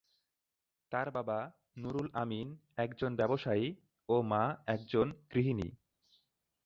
[0.91, 1.39] তার বাবা
[1.77, 2.47] নুরুল আমিন
[2.77, 3.65] একজন ব্যবসায়ী
[4.09, 4.43] ও মা
[4.67, 5.69] একজন গৃহিণী।